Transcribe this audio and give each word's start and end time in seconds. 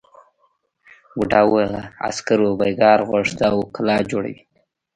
بوڊا 1.17 1.41
وویل 1.47 1.73
عسکرو 2.07 2.49
بېگار 2.59 2.99
غوښت 3.09 3.37
او 3.49 3.57
کلا 3.75 3.97
جوړوي. 4.11 4.37